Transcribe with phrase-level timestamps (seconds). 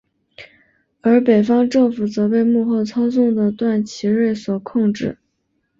[1.01, 5.19] 而北方政府则被幕后操纵的段祺瑞所控制。